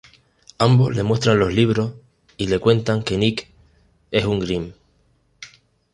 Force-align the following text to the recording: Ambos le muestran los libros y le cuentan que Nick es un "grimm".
Ambos 0.57 0.95
le 0.95 1.03
muestran 1.03 1.37
los 1.37 1.53
libros 1.53 1.93
y 2.35 2.47
le 2.47 2.57
cuentan 2.57 3.03
que 3.03 3.17
Nick 3.19 3.51
es 4.09 4.25
un 4.25 4.39
"grimm". 4.39 4.73